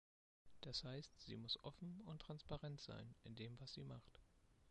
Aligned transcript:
Das 0.61 0.83
heißt, 0.83 1.11
sie 1.19 1.35
muss 1.37 1.63
offen 1.63 2.01
und 2.07 2.23
transparent 2.23 2.81
sein 2.81 3.13
in 3.23 3.35
dem, 3.35 3.59
was 3.59 3.73
sie 3.73 3.83
macht. 3.83 4.19